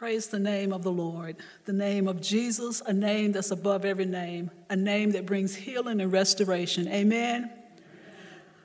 [0.00, 4.06] Praise the name of the Lord, the name of Jesus, a name that's above every
[4.06, 6.88] name, a name that brings healing and restoration.
[6.88, 7.50] Amen.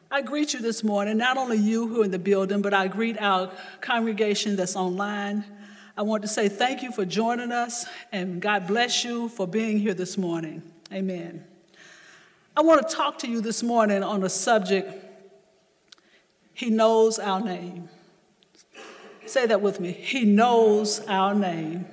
[0.10, 2.88] I greet you this morning, not only you who are in the building, but I
[2.88, 3.52] greet our
[3.82, 5.44] congregation that's online.
[5.98, 9.78] I want to say thank you for joining us, and God bless you for being
[9.78, 10.64] here this morning.
[10.94, 11.44] Amen.
[12.56, 14.90] I want to talk to you this morning on a subject
[16.54, 17.90] He knows our name.
[19.26, 19.92] Say that with me.
[19.92, 21.86] He knows our name.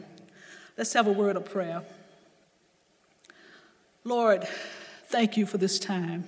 [0.76, 1.82] Let's have a word of prayer.
[4.04, 4.46] Lord,
[5.06, 6.24] thank you for this time.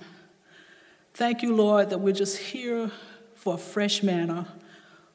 [1.13, 2.91] Thank you, Lord, that we're just here
[3.35, 4.47] for a fresh manna,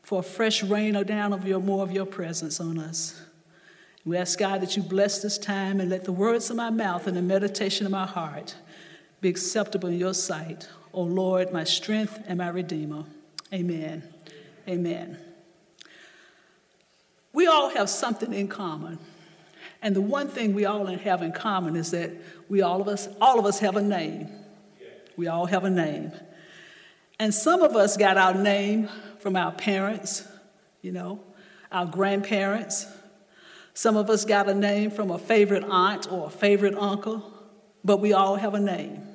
[0.03, 3.20] for a fresh rain or down of your more of your presence on us.
[4.05, 7.07] We ask God that you bless this time and let the words of my mouth
[7.07, 8.57] and the meditation of my heart
[9.20, 10.69] be acceptable in your sight.
[10.93, 13.05] O Lord, my strength and my redeemer.
[13.53, 14.03] Amen.
[14.67, 15.30] Amen.
[17.33, 18.98] We all have something in common.
[19.83, 22.11] And the one thing we all have in common is that
[22.48, 24.28] we all of us, all of us have a name.
[25.17, 26.12] We all have a name.
[27.19, 30.27] And some of us got our name from our parents,
[30.83, 31.20] you know,
[31.70, 32.86] our grandparents.
[33.75, 37.33] Some of us got a name from a favorite aunt or a favorite uncle,
[37.84, 39.06] but we all have a name.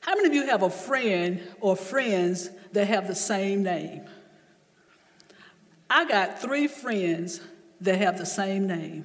[0.00, 4.02] How many of you have a friend or friends that have the same name?
[5.90, 7.40] I got three friends
[7.80, 9.04] that have the same name.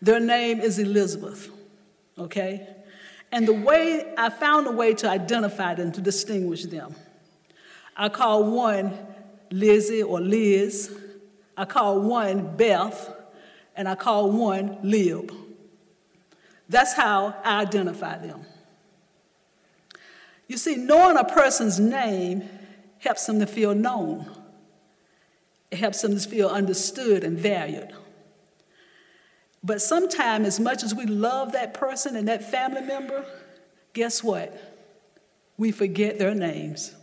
[0.00, 1.50] Their name is Elizabeth,
[2.18, 2.66] okay?
[3.30, 6.94] And the way I found a way to identify them, to distinguish them.
[7.94, 8.96] I call one
[9.50, 10.96] Lizzie or Liz,
[11.54, 13.14] I call one Beth,
[13.76, 15.32] and I call one Lib.
[16.70, 18.46] That's how I identify them.
[20.48, 22.48] You see, knowing a person's name
[22.98, 24.39] helps them to feel known.
[25.70, 27.92] It helps them to feel understood and valued.
[29.62, 33.24] But sometimes, as much as we love that person and that family member,
[33.92, 34.58] guess what?
[35.58, 36.94] We forget their names.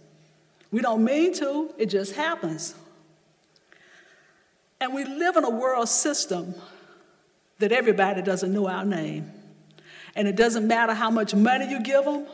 [0.72, 2.73] We don't mean to, it just happens.
[4.79, 6.55] And we live in a world system
[7.59, 9.31] that everybody doesn't know our name.
[10.16, 12.25] And it doesn't matter how much money you give them,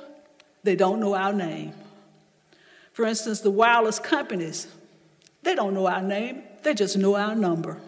[0.64, 1.74] they don't know our name.
[2.94, 4.68] For instance, the wireless companies,
[5.44, 7.80] they don't know our name, they just know our number.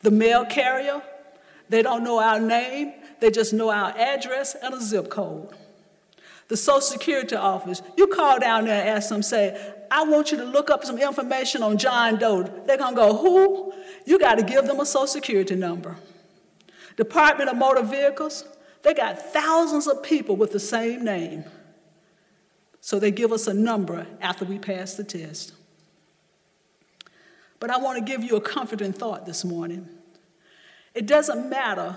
[0.00, 1.02] The mail carrier,
[1.68, 5.48] they don't know our name, they just know our address and a zip code.
[6.48, 10.38] The Social Security office, you call down there and ask them, say, I want you
[10.38, 12.42] to look up some information on John Doe.
[12.66, 13.72] They're gonna go, who?
[14.04, 15.96] You gotta give them a Social Security number.
[16.96, 18.44] Department of Motor Vehicles,
[18.82, 21.44] they got thousands of people with the same name.
[22.80, 25.52] So they give us a number after we pass the test.
[27.62, 29.88] But I want to give you a comforting thought this morning.
[30.96, 31.96] It doesn't matter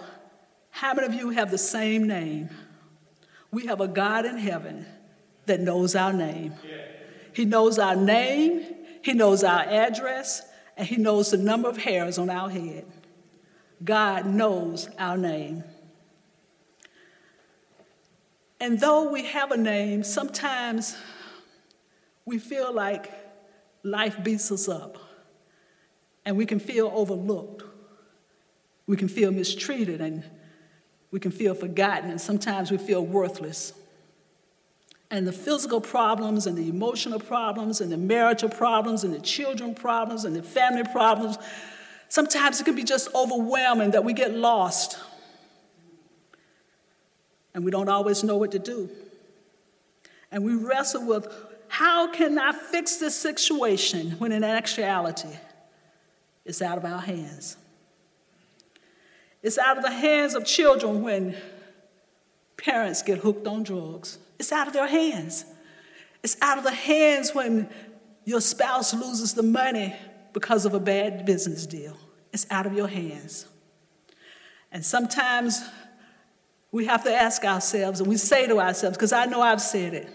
[0.69, 2.51] how many of you have the same name.
[3.49, 4.85] We have a God in heaven
[5.47, 6.53] that knows our name.
[7.33, 10.43] He knows our name, He knows our address,
[10.77, 12.85] and He knows the number of hairs on our head.
[13.83, 15.63] God knows our name.
[18.59, 20.95] And though we have a name, sometimes
[22.23, 23.11] we feel like
[23.81, 24.99] life beats us up
[26.25, 27.63] and we can feel overlooked.
[28.87, 30.23] We can feel mistreated and
[31.11, 33.73] we can feel forgotten, and sometimes we feel worthless.
[35.09, 39.75] And the physical problems, and the emotional problems, and the marital problems, and the children
[39.75, 41.37] problems, and the family problems,
[42.09, 44.99] sometimes it can be just overwhelming that we get lost
[47.55, 48.89] and we don't always know what to do.
[50.29, 51.25] And we wrestle with
[51.69, 55.29] how can I fix this situation when in actuality,
[56.45, 57.57] it's out of our hands.
[59.41, 61.35] It's out of the hands of children when
[62.57, 64.17] parents get hooked on drugs.
[64.39, 65.45] It's out of their hands.
[66.23, 67.69] It's out of the hands when
[68.23, 69.95] your spouse loses the money
[70.33, 71.97] because of a bad business deal.
[72.33, 73.45] It's out of your hands.
[74.71, 75.61] And sometimes
[76.71, 79.93] we have to ask ourselves, and we say to ourselves, because I know I've said
[79.93, 80.09] it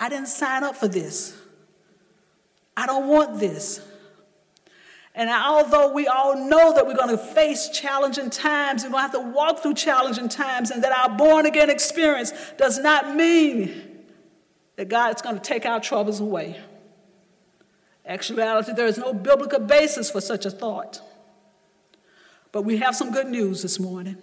[0.00, 1.36] I didn't sign up for this.
[2.74, 3.86] I don't want this.
[5.14, 9.18] And although we all know that we're going to face challenging times, we're going to
[9.18, 14.04] have to walk through challenging times, and that our born again experience does not mean
[14.76, 16.58] that God is going to take our troubles away.
[18.06, 21.02] Actuality, there is no biblical basis for such a thought.
[22.52, 24.16] But we have some good news this morning.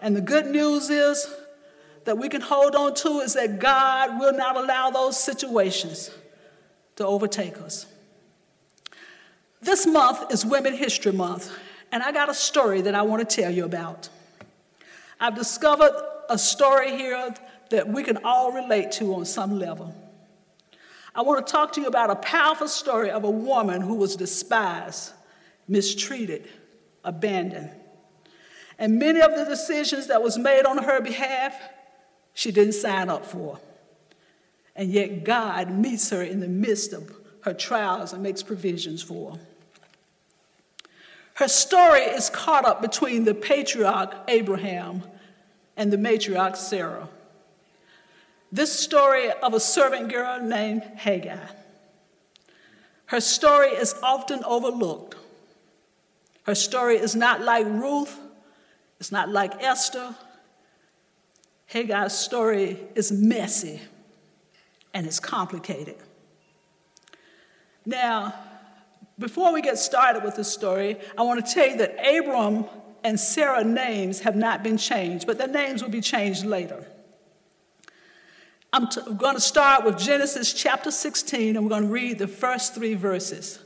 [0.00, 1.26] And the good news is
[2.04, 6.10] that we can hold on to is that God will not allow those situations
[6.96, 7.86] to overtake us.
[9.62, 11.50] This month is Women History Month,
[11.90, 14.08] and I got a story that I want to tell you about.
[15.18, 15.92] I've discovered
[16.28, 17.34] a story here
[17.70, 19.94] that we can all relate to on some level.
[21.14, 24.14] I want to talk to you about a powerful story of a woman who was
[24.14, 25.14] despised,
[25.66, 26.48] mistreated,
[27.02, 27.70] abandoned.
[28.78, 31.58] And many of the decisions that was made on her behalf,
[32.34, 33.58] she didn't sign up for.
[34.74, 37.10] And yet God meets her in the midst of
[37.46, 39.38] her trials and makes provisions for
[41.38, 41.48] her.
[41.48, 45.04] Story is caught up between the patriarch Abraham
[45.76, 47.08] and the matriarch Sarah.
[48.50, 51.50] This story of a servant girl named Hagar.
[53.06, 55.14] Her story is often overlooked.
[56.42, 58.18] Her story is not like Ruth,
[58.98, 60.16] it's not like Esther.
[61.66, 63.82] Hagar's story is messy
[64.92, 65.96] and it's complicated.
[67.86, 68.34] Now,
[69.18, 72.66] before we get started with this story, I want to tell you that Abram
[73.04, 76.84] and Sarah names have not been changed, but their names will be changed later.
[78.72, 82.74] I'm going to start with Genesis chapter 16, and we're going to read the first
[82.74, 83.60] three verses.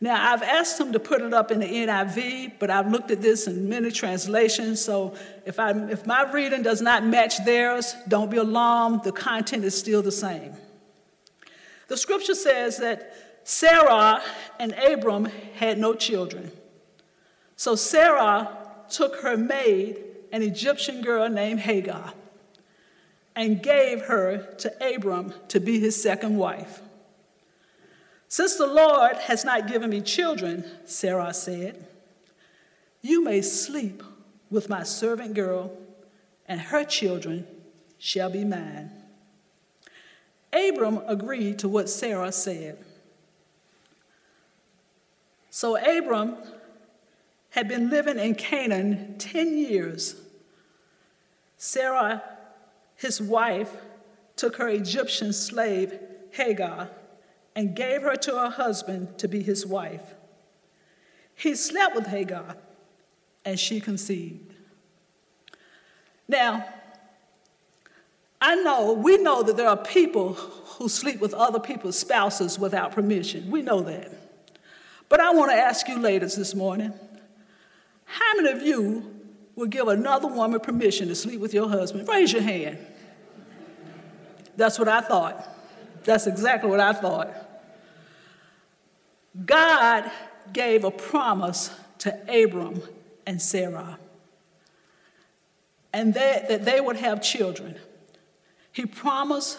[0.00, 3.20] Now, I've asked him to put it up in the NIV, but I've looked at
[3.20, 5.14] this in many translations, so
[5.44, 9.76] if, I, if my reading does not match theirs, don't be alarmed, the content is
[9.76, 10.54] still the same.
[11.88, 14.20] The scripture says that Sarah
[14.58, 16.50] and Abram had no children.
[17.54, 18.58] So Sarah
[18.90, 20.02] took her maid,
[20.32, 22.12] an Egyptian girl named Hagar,
[23.36, 26.80] and gave her to Abram to be his second wife.
[28.26, 31.86] Since the Lord has not given me children, Sarah said,
[33.00, 34.02] you may sleep
[34.50, 35.70] with my servant girl,
[36.48, 37.46] and her children
[37.96, 38.90] shall be mine.
[40.52, 42.84] Abram agreed to what Sarah said.
[45.56, 46.36] So Abram
[47.48, 50.16] had been living in Canaan 10 years.
[51.56, 52.22] Sarah,
[52.94, 53.74] his wife,
[54.36, 55.98] took her Egyptian slave,
[56.32, 56.90] Hagar,
[57.54, 60.14] and gave her to her husband to be his wife.
[61.34, 62.56] He slept with Hagar,
[63.42, 64.52] and she conceived.
[66.28, 66.68] Now,
[68.42, 72.92] I know, we know that there are people who sleep with other people's spouses without
[72.92, 73.50] permission.
[73.50, 74.25] We know that.
[75.08, 76.92] But I want to ask you ladies this morning
[78.04, 79.12] how many of you
[79.56, 82.08] would give another woman permission to sleep with your husband?
[82.08, 82.78] Raise your hand.
[84.56, 85.48] That's what I thought.
[86.04, 87.30] That's exactly what I thought.
[89.44, 90.10] God
[90.52, 92.80] gave a promise to Abram
[93.26, 93.98] and Sarah,
[95.92, 97.76] and they, that they would have children.
[98.72, 99.58] He promised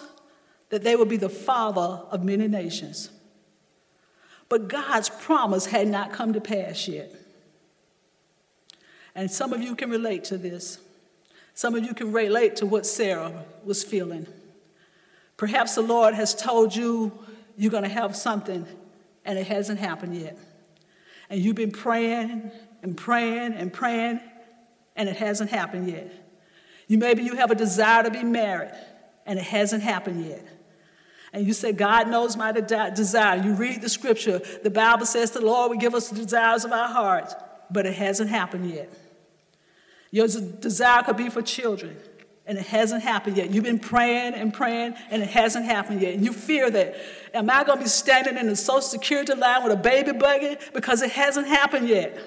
[0.70, 3.10] that they would be the father of many nations.
[4.48, 7.14] But God's promise had not come to pass yet.
[9.14, 10.78] And some of you can relate to this.
[11.54, 14.26] Some of you can relate to what Sarah was feeling.
[15.36, 17.12] Perhaps the Lord has told you
[17.56, 18.66] you're going to have something
[19.24, 20.38] and it hasn't happened yet.
[21.28, 22.50] And you've been praying
[22.82, 24.20] and praying and praying
[24.96, 26.10] and it hasn't happened yet.
[26.86, 28.72] You maybe you have a desire to be married
[29.26, 30.42] and it hasn't happened yet
[31.32, 33.42] and you say, God knows my de- desire.
[33.42, 36.72] You read the scripture, the Bible says the Lord will give us the desires of
[36.72, 37.34] our hearts,
[37.70, 38.90] but it hasn't happened yet.
[40.10, 41.96] Your desire could be for children,
[42.46, 43.50] and it hasn't happened yet.
[43.50, 46.14] You've been praying and praying, and it hasn't happened yet.
[46.14, 46.96] And you fear that,
[47.34, 50.56] am I going to be standing in the Social Security line with a baby buggy
[50.72, 52.18] because it hasn't happened yet?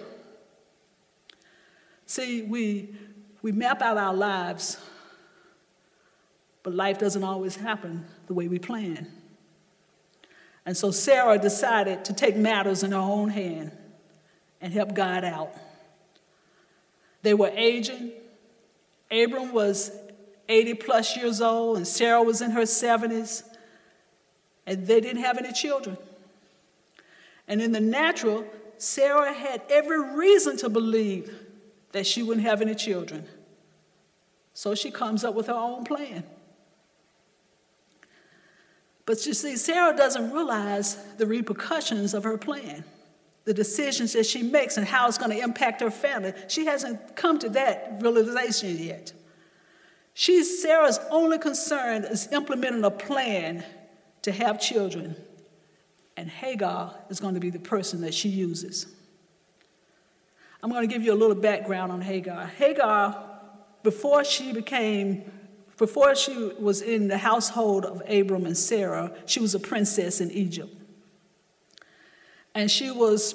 [2.06, 2.94] See, we,
[3.42, 4.78] we map out our lives
[6.64, 9.08] but life doesn't always happen the way we plan.
[10.66, 13.74] And so Sarah decided to take matters in her own hand
[14.62, 15.54] and help God out.
[17.24, 18.14] They were aging.
[19.12, 19.92] Abram was
[20.48, 23.44] 80 plus years old, and Sarah was in her 70s,
[24.66, 25.98] and they didn't have any children.
[27.50, 28.46] And in the natural,
[28.78, 31.38] Sarah had every reason to believe
[31.92, 33.28] that she wouldn't have any children.
[34.54, 36.24] So she comes up with her own plan.
[39.12, 42.86] But you see, Sarah doesn't realize the repercussions of her plan,
[43.44, 46.32] the decisions that she makes, and how it's going to impact her family.
[46.48, 49.12] She hasn't come to that realization yet.
[50.14, 53.66] She's Sarah's only concern is implementing a plan
[54.22, 55.18] to have children,
[56.16, 58.86] and Hagar is going to be the person that she uses.
[60.64, 62.46] I'm going to give you a little background on Hagar.
[62.46, 63.22] Hagar,
[63.84, 65.30] before she became
[65.82, 70.30] before she was in the household of Abram and Sarah, she was a princess in
[70.30, 70.72] Egypt.
[72.54, 73.34] And she was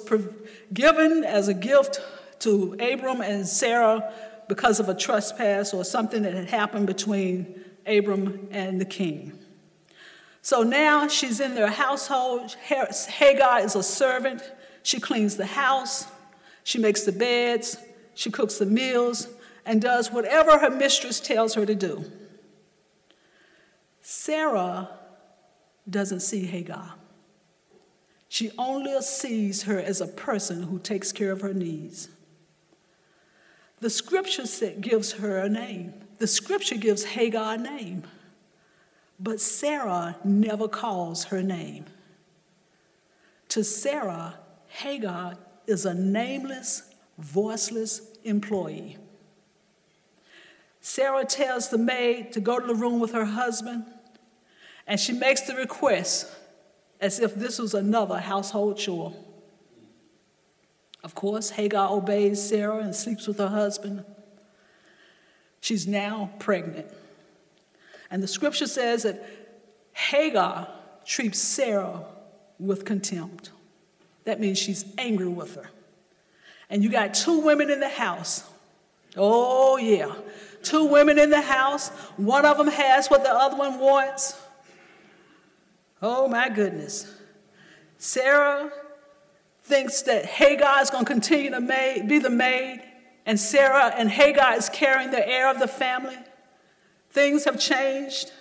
[0.73, 1.99] given as a gift
[2.39, 4.13] to Abram and Sarah
[4.47, 9.37] because of a trespass or something that had happened between Abram and the king.
[10.41, 12.55] So now she's in their household.
[12.63, 14.41] Hagar is a servant.
[14.83, 16.05] She cleans the house,
[16.63, 17.75] she makes the beds,
[18.13, 19.27] she cooks the meals,
[19.65, 22.09] and does whatever her mistress tells her to do.
[24.09, 24.87] Sarah
[25.89, 26.93] doesn't see Hagar.
[28.29, 32.07] She only sees her as a person who takes care of her needs.
[33.81, 34.45] The scripture
[34.79, 35.93] gives her a name.
[36.19, 38.03] The scripture gives Hagar a name.
[39.19, 41.83] But Sarah never calls her name.
[43.49, 44.35] To Sarah,
[44.67, 45.35] Hagar
[45.67, 48.95] is a nameless, voiceless employee.
[50.79, 53.83] Sarah tells the maid to go to the room with her husband,
[54.87, 56.31] and she makes the request
[56.99, 59.13] as if this was another household chore.
[61.03, 64.03] Of course, Hagar obeys Sarah and sleeps with her husband.
[65.61, 66.87] She's now pregnant.
[68.09, 69.23] And the scripture says that
[69.93, 70.67] Hagar
[71.05, 72.03] treats Sarah
[72.59, 73.51] with contempt.
[74.23, 75.69] That means she's angry with her.
[76.69, 78.43] And you got two women in the house.
[79.15, 80.13] Oh, yeah.
[80.63, 81.89] Two women in the house.
[82.17, 84.39] One of them has what the other one wants.
[86.01, 87.11] Oh, my goodness.
[87.97, 88.71] Sarah
[89.63, 92.83] thinks that Hagar is going to continue to be the maid,
[93.25, 96.17] and Sarah and Hagar is carrying the heir of the family.
[97.09, 98.31] Things have changed.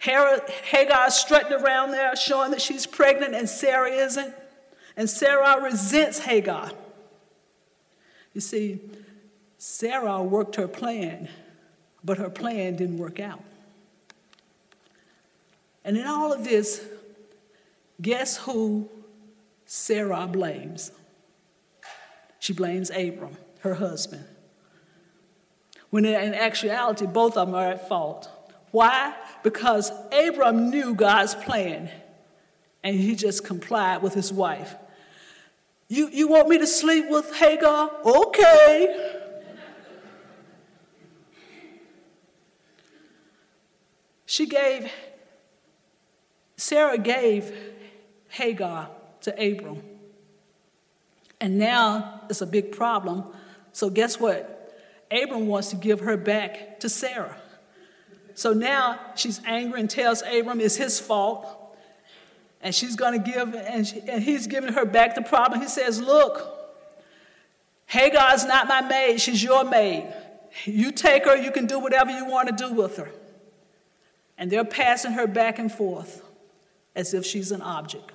[0.00, 4.34] Hagar is strutting around there showing that she's pregnant and Sarah isn't.
[4.96, 6.70] And Sarah resents Hagar.
[8.34, 8.80] You see,
[9.58, 11.28] Sarah worked her plan,
[12.04, 13.42] but her plan didn't work out.
[15.88, 16.84] And in all of this,
[17.98, 18.90] guess who
[19.64, 20.92] Sarah blames?
[22.40, 24.26] She blames Abram, her husband.
[25.88, 28.28] When in actuality, both of them are at fault.
[28.70, 29.14] Why?
[29.42, 31.90] Because Abram knew God's plan
[32.84, 34.74] and he just complied with his wife.
[35.88, 37.90] You, you want me to sleep with Hagar?
[38.04, 39.14] Okay.
[44.26, 44.92] She gave,
[46.58, 47.54] Sarah gave
[48.28, 48.90] Hagar
[49.22, 49.80] to Abram.
[51.40, 53.24] And now it's a big problem.
[53.72, 54.54] So, guess what?
[55.10, 57.36] Abram wants to give her back to Sarah.
[58.34, 61.46] So now she's angry and tells Abram it's his fault.
[62.60, 65.60] And she's going to give, and, she, and he's giving her back the problem.
[65.60, 66.44] He says, Look,
[67.86, 70.12] Hagar's not my maid, she's your maid.
[70.64, 73.10] You take her, you can do whatever you want to do with her.
[74.36, 76.22] And they're passing her back and forth
[76.98, 78.10] as if she's an object.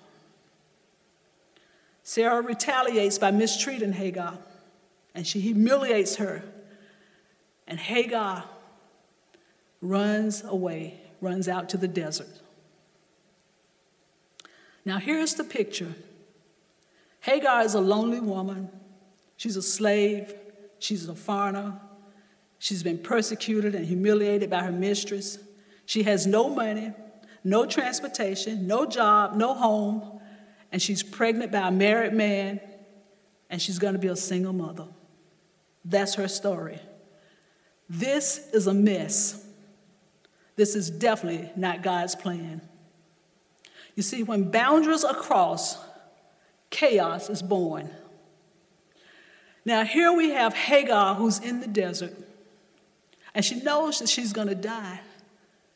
[2.03, 4.37] Sarah retaliates by mistreating Hagar,
[5.15, 6.43] and she humiliates her.
[7.65, 8.43] And Hagar
[9.81, 12.41] runs away, runs out to the desert.
[14.83, 15.95] Now, here's the picture
[17.21, 18.67] Hagar is a lonely woman.
[19.37, 20.35] She's a slave.
[20.79, 21.79] She's a foreigner.
[22.59, 25.39] She's been persecuted and humiliated by her mistress.
[25.85, 26.91] She has no money,
[27.43, 30.19] no transportation, no job, no home,
[30.71, 32.59] and she's pregnant by a married man,
[33.49, 34.87] and she's going to be a single mother.
[35.85, 36.79] That's her story.
[37.89, 39.45] This is a mess.
[40.55, 42.61] This is definitely not God's plan.
[43.95, 45.77] You see, when boundaries are crossed,
[46.69, 47.89] chaos is born.
[49.65, 52.13] Now, here we have Hagar who's in the desert,
[53.35, 54.99] and she knows that she's going to die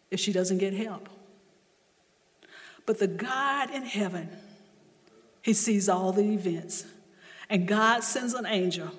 [0.10, 1.10] if she doesn't get help.
[2.88, 4.29] But the God in heaven,
[5.44, 6.86] He sees all the events,
[7.50, 8.89] and God sends an angel.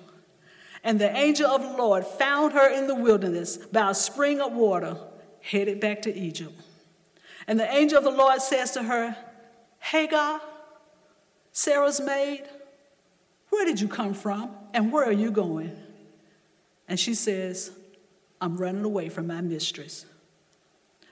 [0.83, 4.53] And the angel of the Lord found her in the wilderness by a spring of
[4.53, 4.95] water,
[5.41, 6.53] headed back to Egypt.
[7.47, 9.17] And the angel of the Lord says to her,
[9.79, 10.39] Hagar,
[11.51, 12.43] Sarah's maid,
[13.49, 15.75] where did you come from and where are you going?
[16.87, 17.71] And she says,
[18.39, 20.05] I'm running away from my mistress.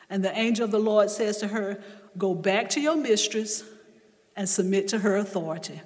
[0.10, 1.82] And the angel of the Lord says to her,
[2.18, 3.64] Go back to your mistress
[4.36, 5.82] and submit to her authority.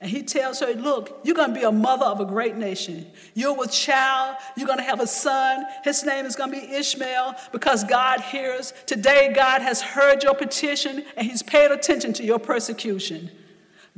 [0.00, 3.06] And he tells her, Look, you're going to be a mother of a great nation.
[3.34, 4.36] You're with child.
[4.56, 5.64] You're going to have a son.
[5.82, 8.72] His name is going to be Ishmael because God hears.
[8.86, 13.30] Today, God has heard your petition and he's paid attention to your persecution.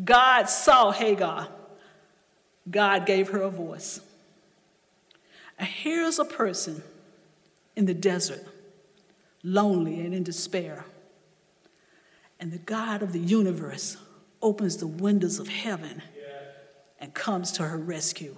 [0.03, 1.49] God saw Hagar.
[2.71, 4.01] God gave her a voice.
[5.59, 6.83] And here's a person
[7.77, 8.43] in the desert,
[9.43, 10.87] lonely and in despair.
[12.41, 13.99] And the God of the universe
[14.41, 16.03] opens the windows of heaven
[16.99, 18.35] and comes to her rescue.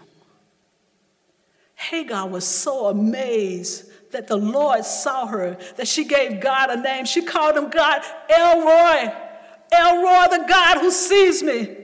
[1.76, 7.04] Hagar was so amazed that the Lord saw her that she gave God a name.
[7.04, 9.12] She called him God El Roi,
[9.72, 11.76] Elroy, the God who sees me.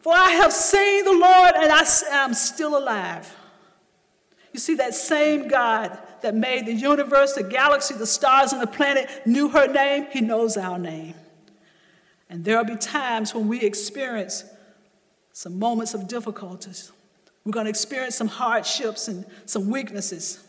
[0.00, 3.34] For I have seen the Lord and I am still alive.
[4.52, 8.66] You see, that same God that made the universe, the galaxy, the stars, and the
[8.66, 11.14] planet knew her name, he knows our name.
[12.32, 14.46] And there'll be times when we experience
[15.34, 16.90] some moments of difficulties.
[17.44, 20.42] We're going to experience some hardships and some weaknesses.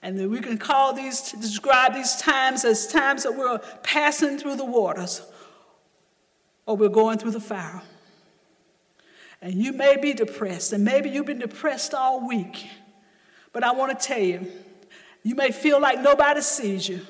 [0.00, 4.54] And then we can call these, describe these times as times that we're passing through
[4.54, 5.22] the waters
[6.66, 7.82] or we're going through the fire.
[9.42, 12.68] And you may be depressed, and maybe you've been depressed all week.
[13.52, 14.46] But I want to tell you,
[15.24, 17.00] you may feel like nobody sees you.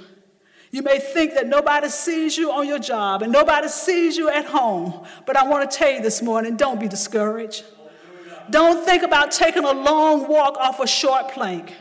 [0.70, 4.44] You may think that nobody sees you on your job and nobody sees you at
[4.44, 5.04] home.
[5.26, 7.64] But I want to tell you this morning don't be discouraged.
[8.50, 11.74] Don't think about taking a long walk off a short plank.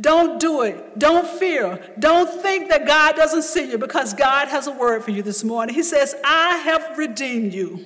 [0.00, 0.98] Don't do it.
[0.98, 1.94] Don't fear.
[1.98, 5.44] Don't think that God doesn't see you because God has a word for you this
[5.44, 5.74] morning.
[5.74, 7.84] He says, I have redeemed you.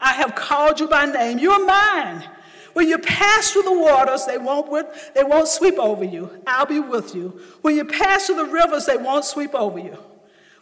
[0.00, 1.38] I have called you by name.
[1.38, 2.28] You're mine.
[2.74, 4.68] When you pass through the waters, they won't,
[5.14, 6.42] they won't sweep over you.
[6.46, 7.40] I'll be with you.
[7.62, 9.96] When you pass through the rivers, they won't sweep over you.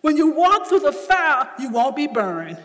[0.03, 2.59] When you walk through the fire, you won't be burned.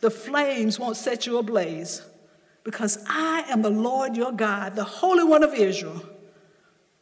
[0.00, 2.02] The flames won't set you ablaze.
[2.64, 6.02] Because I am the Lord your God, the Holy One of Israel.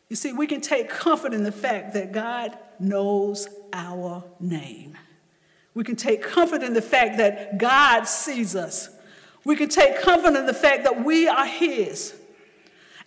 [0.09, 4.97] You see, we can take comfort in the fact that God knows our name.
[5.73, 8.90] We can take comfort in the fact that God sees us.
[9.44, 12.14] We can take comfort in the fact that we are His.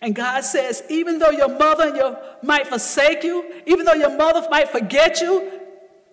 [0.00, 4.16] And God says, even though your mother and your might forsake you, even though your
[4.16, 5.50] mother might forget you,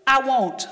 [0.08, 0.68] I won't.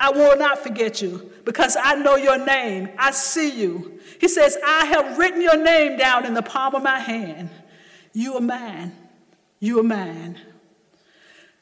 [0.00, 2.88] I will not forget you because I know your name.
[2.98, 4.00] I see you.
[4.20, 7.50] He says, I have written your name down in the palm of my hand.
[8.12, 8.92] You are mine.
[9.60, 10.38] You are mine.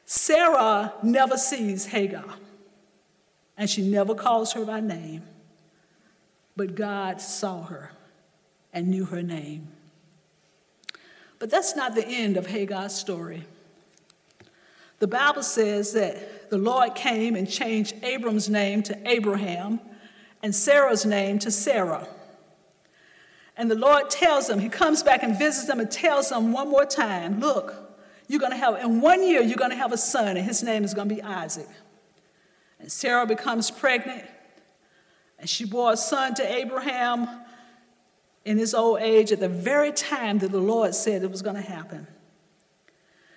[0.05, 2.23] Sarah never sees Hagar,
[3.57, 5.23] and she never calls her by name.
[6.57, 7.91] But God saw her
[8.73, 9.67] and knew her name.
[11.39, 13.45] But that's not the end of Hagar's story.
[14.99, 19.79] The Bible says that the Lord came and changed Abram's name to Abraham
[20.41, 22.07] and Sarah's name to Sarah.
[23.55, 26.69] And the Lord tells them, He comes back and visits them and tells them one
[26.69, 27.75] more time, Look,
[28.27, 30.63] you're going to have, in one year, you're going to have a son, and his
[30.63, 31.69] name is going to be Isaac.
[32.79, 34.25] And Sarah becomes pregnant
[35.39, 37.27] and she bore a son to Abraham
[38.45, 41.55] in his old age at the very time that the Lord said it was going
[41.55, 42.07] to happen.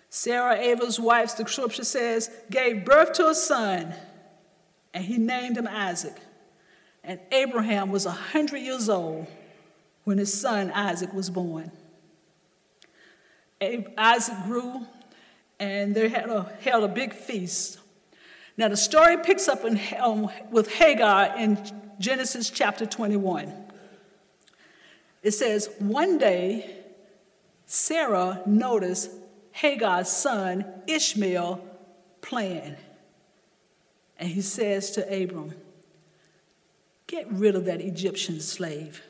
[0.08, 3.94] Sarah, Abel's wife, the scripture says, gave birth to a son,
[4.92, 6.16] and he named him Isaac.
[7.04, 9.26] And Abraham was 100 years old
[10.04, 11.70] when his son Isaac was born.
[13.96, 14.86] Isaac grew,
[15.58, 17.78] and they had a, held a big feast.
[18.56, 21.58] Now, the story picks up in, um, with Hagar in
[22.00, 23.52] Genesis chapter 21.
[25.22, 26.78] It says, One day,
[27.66, 29.10] Sarah noticed
[29.52, 31.62] Hagar's son Ishmael
[32.22, 32.76] playing.
[34.18, 35.52] And he says to Abram,
[37.06, 39.02] Get rid of that Egyptian slave.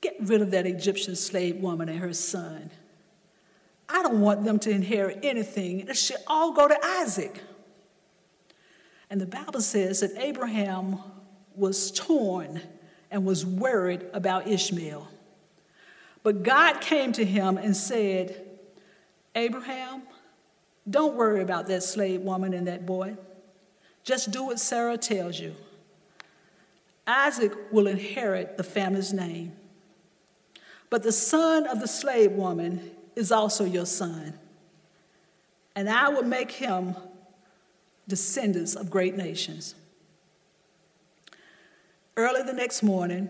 [0.00, 2.72] Get rid of that Egyptian slave woman and her son.
[3.88, 5.80] I don't want them to inherit anything.
[5.80, 7.40] It should all go to Isaac.
[9.08, 10.98] And the Bible says that Abraham
[11.54, 12.60] was torn
[13.10, 15.08] and was worried about Ishmael.
[16.22, 18.44] But God came to him and said,
[19.34, 20.02] Abraham,
[20.88, 23.16] don't worry about that slave woman and that boy.
[24.02, 25.54] Just do what Sarah tells you.
[27.06, 29.52] Isaac will inherit the family's name.
[30.90, 34.38] But the son of the slave woman is also your son.
[35.74, 36.94] And I will make him
[38.06, 39.74] descendants of great nations.
[42.16, 43.28] Early the next morning,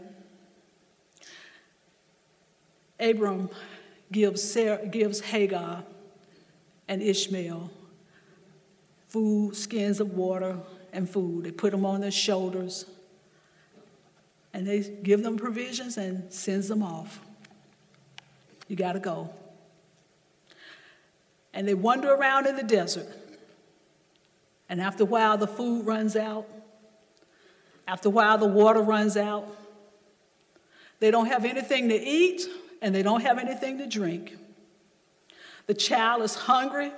[3.01, 3.49] Abram
[4.13, 5.85] gives, Sarah, gives Hagar
[6.87, 7.71] and Ishmael
[9.09, 10.59] food, skins of water,
[10.93, 11.45] and food.
[11.45, 12.85] They put them on their shoulders,
[14.53, 17.21] and they give them provisions and sends them off.
[18.69, 19.31] You got to go.
[21.53, 23.07] And they wander around in the desert.
[24.69, 26.49] And after a while, the food runs out.
[27.87, 29.47] After a while, the water runs out.
[31.01, 32.43] They don't have anything to eat
[32.81, 34.37] and they don't have anything to drink.
[35.67, 36.93] The child is hungry.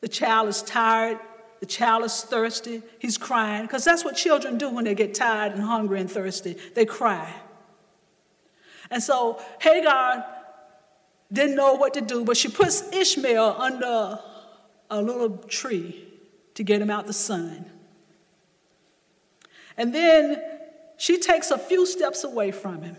[0.00, 1.18] The child is tired.
[1.60, 2.82] The child is thirsty.
[2.98, 6.56] He's crying because that's what children do when they get tired and hungry and thirsty.
[6.74, 7.34] They cry.
[8.90, 10.24] And so Hagar
[11.32, 14.18] didn't know what to do, but she puts Ishmael under
[14.90, 16.06] a little tree
[16.54, 17.64] to get him out the sun.
[19.76, 20.42] And then
[20.96, 22.96] she takes a few steps away from him.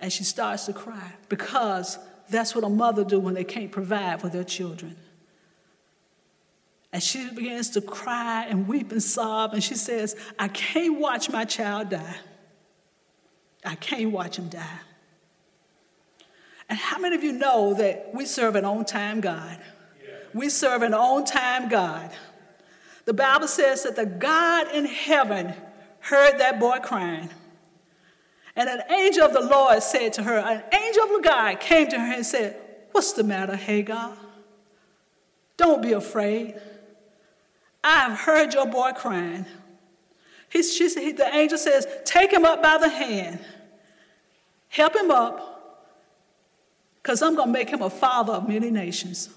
[0.00, 1.98] And she starts to cry because
[2.30, 4.96] that's what a mother do when they can't provide for their children.
[6.92, 11.28] And she begins to cry and weep and sob, and she says, I can't watch
[11.28, 12.16] my child die.
[13.64, 14.80] I can't watch him die.
[16.68, 19.58] And how many of you know that we serve an on time God?
[20.02, 20.14] Yeah.
[20.34, 22.10] We serve an on time God.
[23.08, 25.54] The Bible says that the God in heaven
[26.00, 27.30] heard that boy crying.
[28.54, 31.88] And an angel of the Lord said to her, an angel of the God came
[31.88, 32.60] to her and said,
[32.92, 34.14] What's the matter, Hagar?
[35.56, 36.60] Don't be afraid.
[37.82, 39.46] I've heard your boy crying.
[40.50, 43.38] He, she, he, the angel says, Take him up by the hand,
[44.68, 45.96] help him up,
[47.02, 49.30] because I'm going to make him a father of many nations.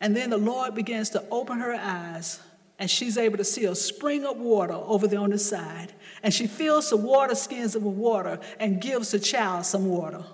[0.00, 2.40] And then the Lord begins to open her eyes,
[2.78, 5.92] and she's able to see a spring of water over there on the side.
[6.22, 10.24] And she fills the water skins with water and gives the child some water.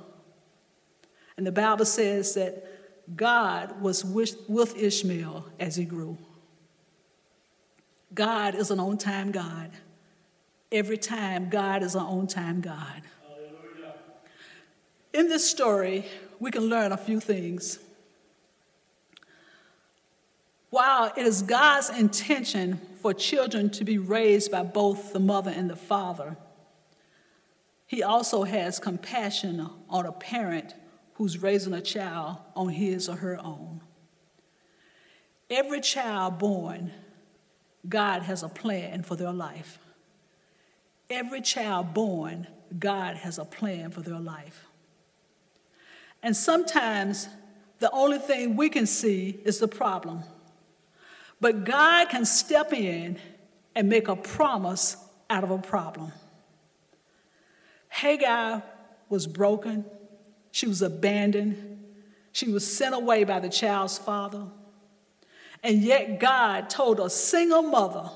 [1.37, 2.65] And the Bible says that
[3.15, 6.17] God was with Ishmael as he grew.
[8.15, 9.71] God is an on time God.
[10.73, 13.03] Every time, God is an on time God.
[13.29, 13.95] Hallelujah.
[15.13, 16.05] In this story,
[16.41, 17.79] we can learn a few things.
[20.77, 25.71] While it is God's intention for children to be raised by both the mother and
[25.71, 26.37] the father,
[27.87, 30.75] He also has compassion on a parent
[31.15, 33.81] who's raising a child on his or her own.
[35.49, 36.93] Every child born,
[37.89, 39.79] God has a plan for their life.
[41.09, 44.67] Every child born, God has a plan for their life.
[46.23, 47.31] And sometimes
[47.79, 50.23] the only thing we can see is the problem.
[51.41, 53.19] But God can step in
[53.75, 54.97] and make a promise
[55.29, 56.13] out of a problem.
[57.89, 58.63] Hagar
[59.09, 59.85] was broken,
[60.51, 61.85] she was abandoned,
[62.33, 64.45] she was sent away by the child's father.
[65.63, 68.11] And yet, God told a single mother,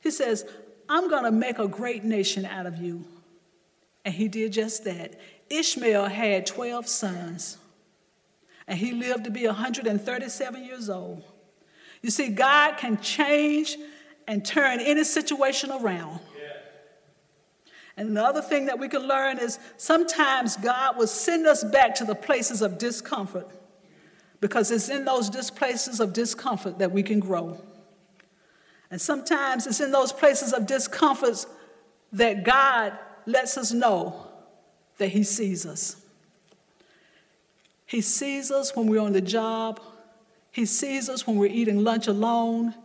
[0.00, 0.44] He says,
[0.88, 3.04] I'm going to make a great nation out of you.
[4.04, 5.18] And He did just that.
[5.50, 7.58] Ishmael had 12 sons,
[8.66, 11.22] and he lived to be 137 years old.
[12.04, 13.78] You see, God can change
[14.28, 16.20] and turn any situation around.
[17.96, 21.94] And the other thing that we can learn is sometimes God will send us back
[21.94, 23.48] to the places of discomfort
[24.42, 27.58] because it's in those places of discomfort that we can grow.
[28.90, 31.46] And sometimes it's in those places of discomfort
[32.12, 34.26] that God lets us know
[34.98, 36.04] that He sees us.
[37.86, 39.80] He sees us when we're on the job,
[40.54, 42.76] he sees us when we're eating lunch alone.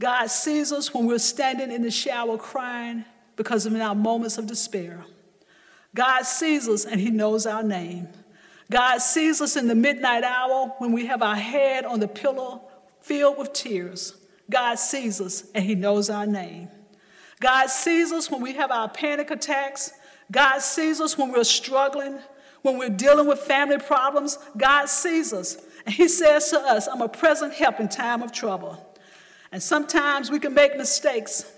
[0.00, 3.04] God sees us when we're standing in the shower crying
[3.36, 5.04] because of our moments of despair.
[5.94, 8.08] God sees us and He knows our name.
[8.70, 12.62] God sees us in the midnight hour when we have our head on the pillow
[13.02, 14.16] filled with tears.
[14.48, 16.70] God sees us and He knows our name.
[17.40, 19.92] God sees us when we have our panic attacks.
[20.30, 22.20] God sees us when we're struggling,
[22.62, 24.38] when we're dealing with family problems.
[24.56, 28.32] God sees us and he says to us, I'm a present help in time of
[28.32, 28.94] trouble.
[29.50, 31.50] And sometimes we can make mistakes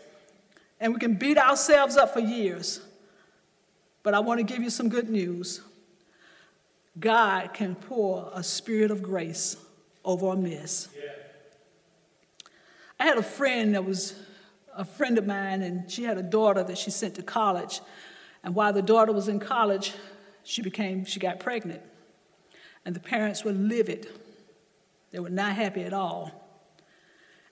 [0.80, 2.80] and we can beat ourselves up for years.
[4.02, 5.60] But I want to give you some good news.
[6.98, 9.56] God can pour a spirit of grace
[10.04, 10.88] over a mess.
[10.96, 11.10] Yeah.
[13.00, 14.14] I had a friend that was
[14.74, 17.80] a friend of mine, and she had a daughter that she sent to college.
[18.42, 19.92] And while the daughter was in college,
[20.42, 21.80] she became, she got pregnant
[22.84, 24.08] and the parents were livid.
[25.10, 26.30] They were not happy at all.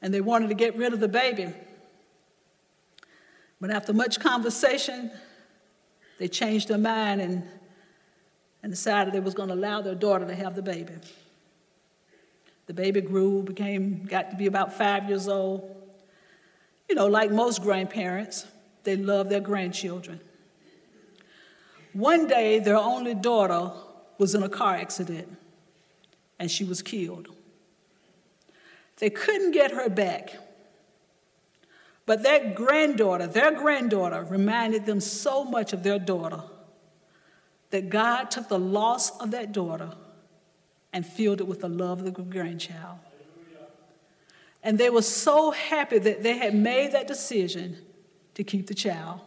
[0.00, 1.52] And they wanted to get rid of the baby.
[3.60, 5.12] But after much conversation,
[6.18, 7.44] they changed their mind and,
[8.62, 10.94] and decided they was going to allow their daughter to have the baby.
[12.66, 15.76] The baby grew, became, got to be about five years old.
[16.88, 18.46] You know, like most grandparents,
[18.82, 20.20] they love their grandchildren.
[21.92, 23.70] One day, their only daughter
[24.18, 25.36] was in a car accident
[26.38, 27.28] and she was killed.
[28.98, 30.36] They couldn't get her back.
[32.04, 36.42] But that granddaughter, their granddaughter, reminded them so much of their daughter
[37.70, 39.92] that God took the loss of that daughter
[40.92, 42.98] and filled it with the love of the grandchild.
[44.62, 47.78] And they were so happy that they had made that decision
[48.34, 49.20] to keep the child.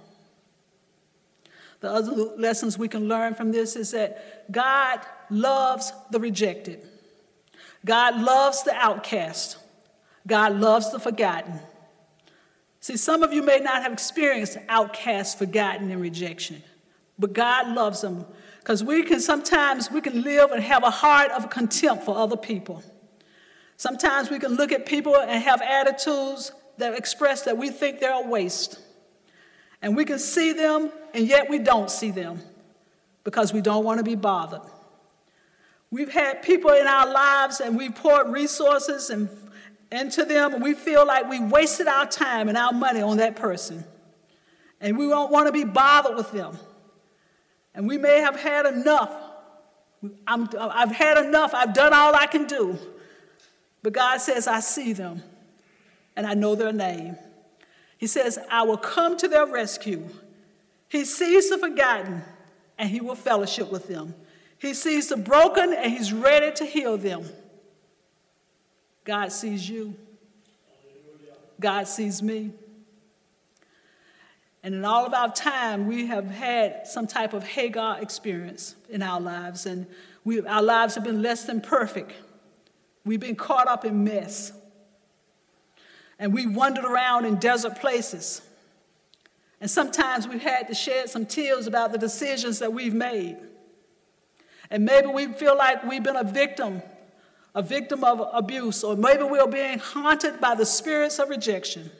[1.86, 6.82] The other lessons we can learn from this is that God loves the rejected.
[7.86, 9.60] God loves the outcast.
[10.26, 11.60] God loves the forgotten.
[12.80, 16.64] See, some of you may not have experienced outcast, forgotten, and rejection,
[17.20, 18.26] but God loves them
[18.62, 22.36] because we can sometimes we can live and have a heart of contempt for other
[22.36, 22.82] people.
[23.78, 28.26] Sometimes we can look at people and have attitudes that express that we think they're
[28.26, 28.80] a waste.
[29.86, 32.42] And we can see them, and yet we don't see them
[33.24, 34.64] because we don't want to be bothered.
[35.92, 39.30] We've had people in our lives and we've poured resources and,
[39.92, 43.36] into them, and we feel like we wasted our time and our money on that
[43.36, 43.86] person.
[44.82, 46.58] And we don't want to be bothered with them.
[47.76, 49.16] And we may have had enough.
[50.26, 51.54] i have had enough.
[51.54, 52.76] I've done all I can do.
[53.84, 55.22] But God says, I see them
[56.16, 57.20] and I know their name.
[57.98, 60.08] He says, I will come to their rescue.
[60.90, 62.24] He sees the forgotten
[62.78, 64.14] and he will fellowship with them.
[64.58, 67.26] He sees the broken and he's ready to heal them.
[69.04, 69.96] God sees you.
[71.60, 72.52] God sees me.
[74.64, 79.04] And in all of our time, we have had some type of Hagar experience in
[79.04, 79.86] our lives, and
[80.24, 82.14] we, our lives have been less than perfect.
[83.06, 84.52] We've been caught up in mess.
[86.18, 88.42] And we wandered around in desert places.
[89.60, 93.38] And sometimes we've had to shed some tears about the decisions that we've made.
[94.70, 96.82] And maybe we feel like we've been a victim,
[97.54, 101.92] a victim of abuse, or maybe we're being haunted by the spirits of rejection.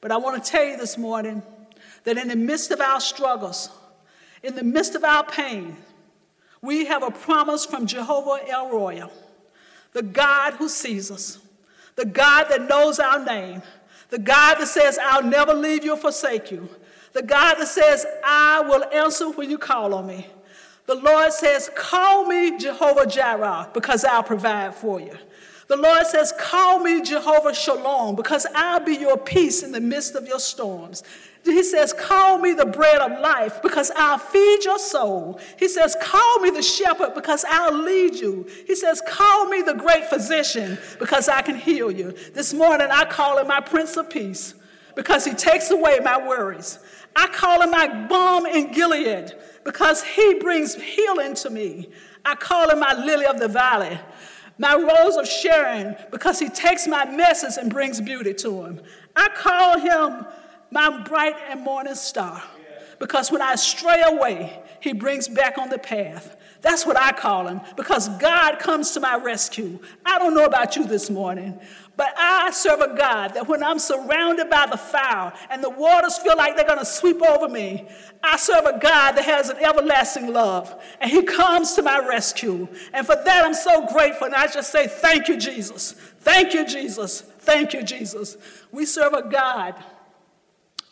[0.00, 1.42] But I want to tell you this morning
[2.04, 3.70] that in the midst of our struggles,
[4.42, 5.76] in the midst of our pain,
[6.62, 9.02] we have a promise from Jehovah El Roi
[9.92, 11.38] the God who sees us,
[11.96, 13.62] the God that knows our name,
[14.10, 16.68] the God that says, I'll never leave you or forsake you,
[17.12, 20.26] the God that says, I will answer when you call on me.
[20.86, 25.16] The Lord says, Call me Jehovah Jireh because I'll provide for you.
[25.68, 30.14] The Lord says, Call me Jehovah Shalom because I'll be your peace in the midst
[30.14, 31.02] of your storms.
[31.46, 35.40] He says, Call me the bread of life because I'll feed your soul.
[35.58, 38.46] He says, Call me the shepherd because I'll lead you.
[38.66, 42.12] He says, Call me the great physician because I can heal you.
[42.34, 44.54] This morning I call him my Prince of Peace
[44.96, 46.80] because he takes away my worries.
[47.14, 49.32] I call him my balm in Gilead
[49.64, 51.90] because he brings healing to me.
[52.24, 53.98] I call him my lily of the valley,
[54.58, 58.80] my rose of Sharon because he takes my messes and brings beauty to him.
[59.14, 60.26] I call him
[60.70, 62.42] my bright and morning star.
[62.98, 66.36] Because when I stray away, he brings back on the path.
[66.62, 69.78] That's what I call him because God comes to my rescue.
[70.04, 71.60] I don't know about you this morning,
[71.96, 76.18] but I serve a God that when I'm surrounded by the fire and the waters
[76.18, 77.86] feel like they're going to sweep over me,
[78.22, 82.66] I serve a God that has an everlasting love and he comes to my rescue.
[82.92, 84.26] And for that, I'm so grateful.
[84.26, 85.92] And I just say, Thank you, Jesus.
[85.92, 87.20] Thank you, Jesus.
[87.20, 88.36] Thank you, Jesus.
[88.72, 89.74] We serve a God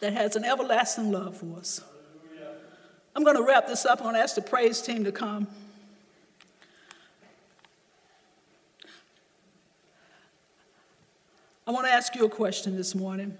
[0.04, 1.80] that has an everlasting love for us.
[3.16, 4.00] I'm going to wrap this up.
[4.00, 5.46] I'm going to ask the praise team to come.
[11.66, 13.34] I want to ask you a question this morning.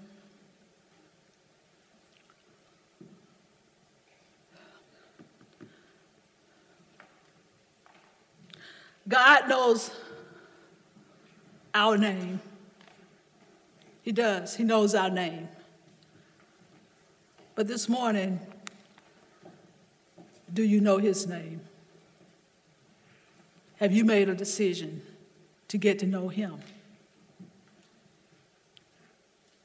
[9.07, 9.91] God knows
[11.75, 12.39] our name.
[14.01, 14.55] He does.
[14.55, 15.47] He knows our name.
[17.55, 18.41] But this morning,
[20.53, 21.61] do you know his name?
[23.77, 25.01] Have you made a decision
[25.69, 26.59] to get to know him?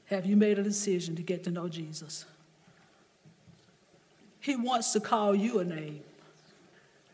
[0.07, 2.24] Have you made a decision to get to know Jesus?
[4.40, 6.03] He wants to call you a name.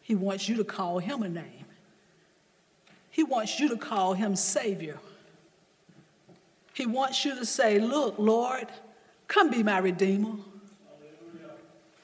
[0.03, 1.65] He wants you to call him a name.
[3.11, 4.99] He wants you to call him Savior.
[6.75, 8.69] He wants you to say, Look, Lord,
[9.27, 10.37] come be my Redeemer.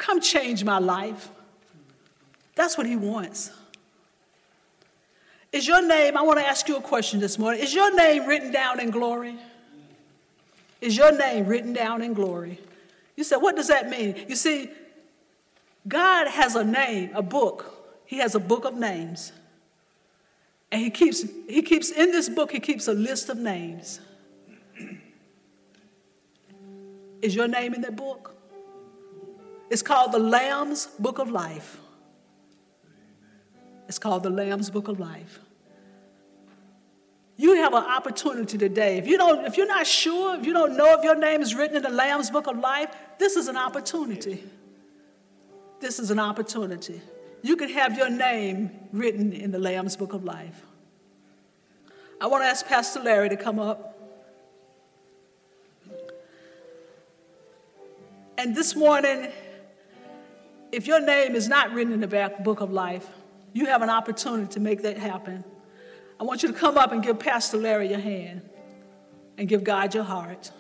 [0.03, 1.29] Come change my life.
[2.57, 3.53] That's what he wants.
[5.53, 7.63] Is your name, I want to ask you a question this morning.
[7.63, 9.37] Is your name written down in glory?
[10.81, 12.59] Is your name written down in glory?
[13.15, 14.17] You said, what does that mean?
[14.27, 14.71] You see,
[15.87, 18.03] God has a name, a book.
[18.05, 19.31] He has a book of names.
[20.73, 24.01] And he keeps, he keeps in this book, he keeps a list of names.
[27.21, 28.32] Is your name in that book?
[29.73, 31.81] It's called the Lamb's Book of Life.
[33.89, 35.41] It's called the Lamb's Book of Life.
[37.39, 38.99] You have an opportunity today.
[38.99, 41.55] If, you don't, if you're not sure, if you don't know if your name is
[41.55, 44.45] written in the Lamb's Book of Life, this is an opportunity.
[45.81, 47.01] This is an opportunity.
[47.41, 50.67] You can have your name written in the Lamb's Book of Life.
[52.21, 53.99] I want to ask Pastor Larry to come up.
[58.37, 59.33] And this morning,
[60.73, 63.07] if your name is not written in the book of life,
[63.53, 65.45] you have an opportunity to make that happen.
[66.19, 68.41] I want you to come up and give Pastor Larry your hand
[69.37, 70.51] and give God your heart.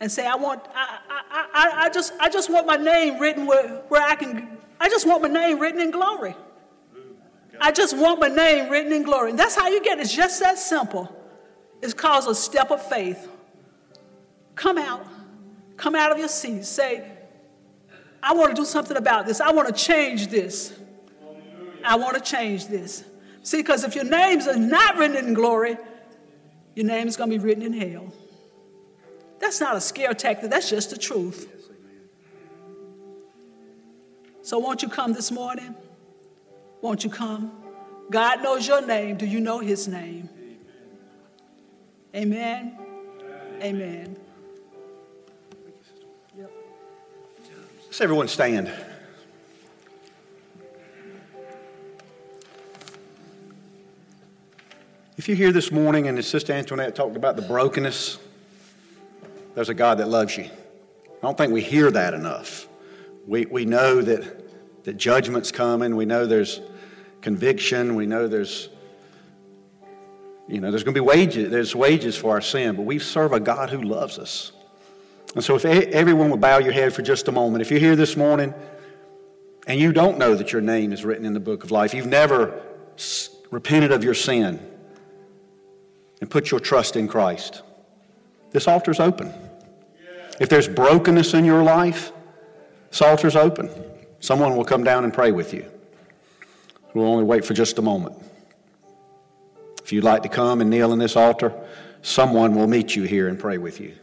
[0.00, 3.46] And say, I want, I, I, I, I just, I just want my name written
[3.46, 6.34] where, where I can, I just want my name written in glory.
[7.60, 9.30] I just want my name written in glory.
[9.30, 10.02] And that's how you get it.
[10.02, 11.14] It's just that simple.
[11.82, 13.28] It's called a step of faith.
[14.54, 15.06] Come out.
[15.76, 16.64] Come out of your seat.
[16.64, 17.10] Say,
[18.22, 19.40] I want to do something about this.
[19.40, 20.78] I want to change this.
[21.84, 23.04] I want to change this.
[23.42, 25.78] See, because if your names are not written in glory,
[26.74, 28.12] your name is going to be written in hell.
[29.38, 31.48] That's not a scare tactic, that's just the truth.
[34.42, 35.74] So, won't you come this morning?
[36.82, 37.52] Won't you come?
[38.10, 39.16] God knows your name.
[39.16, 40.28] Do you know his name?
[42.14, 42.78] Amen.
[43.62, 44.16] Amen.
[47.90, 48.70] Let's everyone stand.
[55.16, 58.20] If you're here this morning and Sister Antoinette talked about the brokenness,
[59.56, 60.44] there's a God that loves you.
[60.44, 62.68] I don't think we hear that enough.
[63.26, 65.96] We, we know that, that judgment's coming.
[65.96, 66.60] We know there's
[67.22, 67.96] conviction.
[67.96, 68.68] We know there's,
[70.46, 71.50] you know, there's going to be wages.
[71.50, 74.52] There's wages for our sin, but we serve a God who loves us.
[75.34, 77.96] And so, if everyone would bow your head for just a moment, if you're here
[77.96, 78.52] this morning
[79.66, 82.06] and you don't know that your name is written in the book of life, you've
[82.06, 82.60] never
[83.50, 84.58] repented of your sin
[86.20, 87.62] and put your trust in Christ,
[88.50, 89.32] this altar's open.
[90.40, 92.12] If there's brokenness in your life,
[92.90, 93.70] this altar's open.
[94.20, 95.66] Someone will come down and pray with you.
[96.92, 98.16] We'll only wait for just a moment.
[99.82, 101.52] If you'd like to come and kneel in this altar,
[102.02, 103.94] someone will meet you here and pray with you.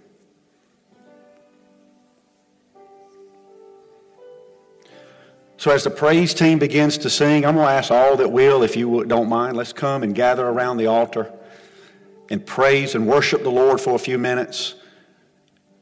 [5.57, 8.61] So, as the praise team begins to sing, I'm going to ask all that will,
[8.61, 11.33] if you don't mind, let's come and gather around the altar
[12.29, 14.75] and praise and worship the Lord for a few minutes.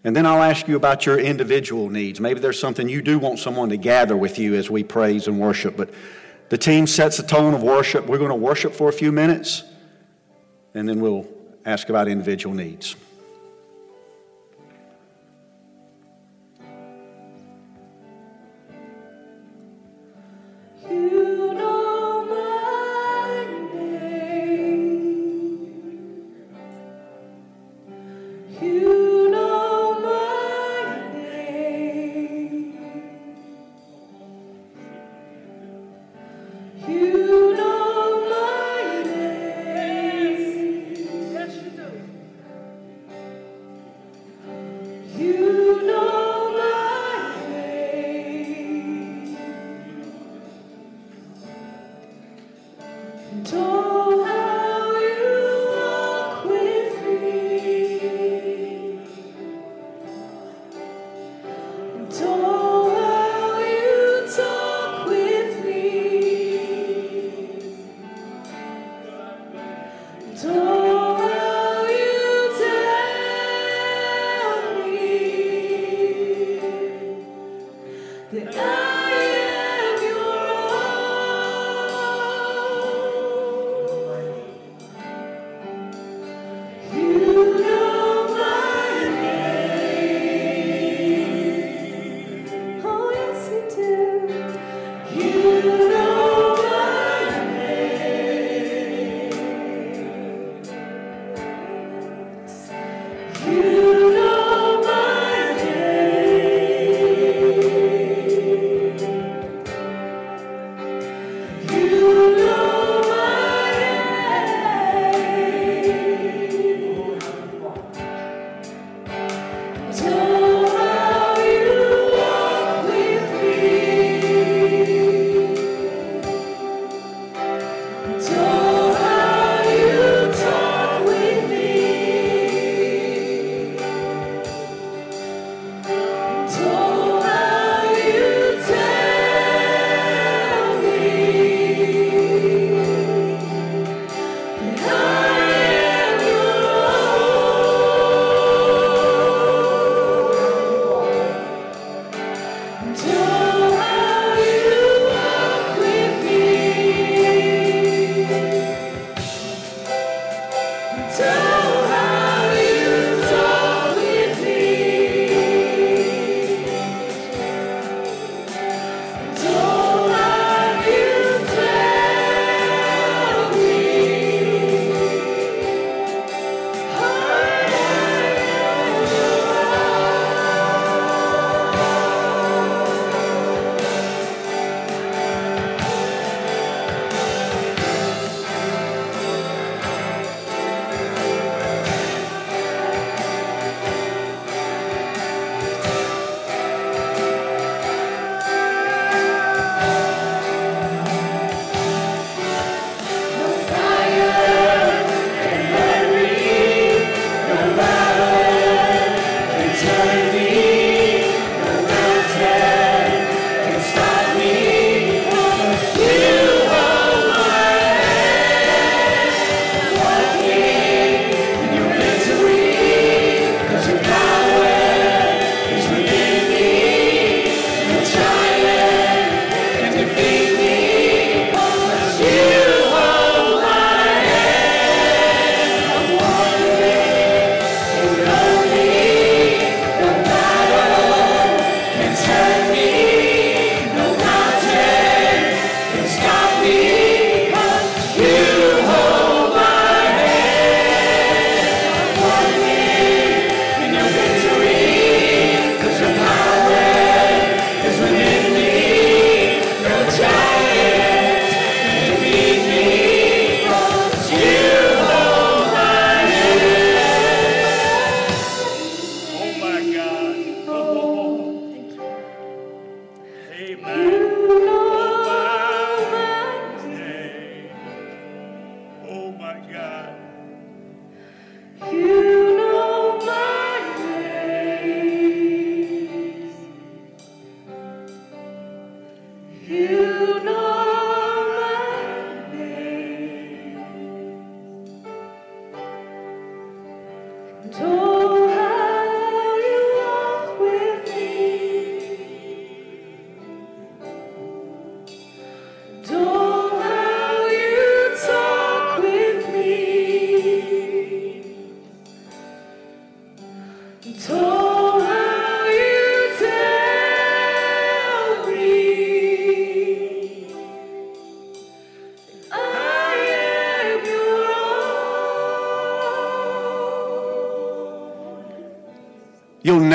[0.05, 2.21] And then I'll ask you about your individual needs.
[2.21, 5.39] Maybe there's something you do want someone to gather with you as we praise and
[5.39, 5.75] worship.
[5.75, 5.89] But
[6.49, 8.05] the team sets the tone of worship.
[8.05, 9.63] We're going to worship for a few minutes,
[10.73, 11.27] and then we'll
[11.65, 12.95] ask about individual needs.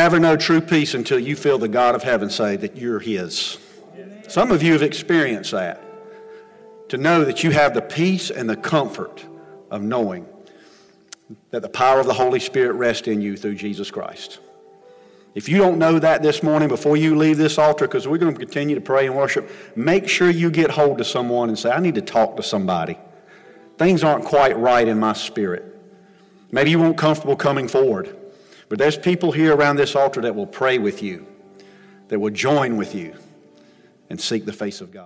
[0.03, 3.59] Never know true peace until you feel the God of heaven say that you're His.
[4.28, 5.82] Some of you have experienced that.
[6.88, 9.26] To know that you have the peace and the comfort
[9.70, 10.26] of knowing
[11.51, 14.38] that the power of the Holy Spirit rests in you through Jesus Christ.
[15.34, 18.32] If you don't know that this morning before you leave this altar, because we're going
[18.32, 21.70] to continue to pray and worship, make sure you get hold of someone and say,
[21.70, 22.98] I need to talk to somebody.
[23.76, 25.78] Things aren't quite right in my spirit.
[26.51, 28.16] Maybe you weren't comfortable coming forward.
[28.71, 31.27] But there's people here around this altar that will pray with you,
[32.07, 33.14] that will join with you
[34.09, 34.99] and seek the face of God.